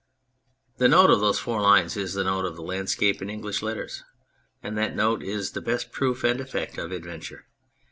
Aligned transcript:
The 0.79 0.87
note 0.87 1.11
of 1.11 1.19
those 1.19 1.37
four 1.37 1.61
lines 1.61 1.95
is 1.95 2.15
the 2.15 2.23
note 2.23 2.43
of 2.45 2.57
Land 2.57 2.89
scape 2.89 3.21
in 3.21 3.29
English 3.29 3.61
letters, 3.61 4.03
and 4.63 4.75
that 4.75 4.95
note 4.95 5.21
is 5.21 5.51
the 5.51 5.61
best 5.61 5.91
proof 5.91 6.23
and 6.23 6.41
effect 6.41 6.79
of 6.79 6.91
Adventure. 6.91 7.45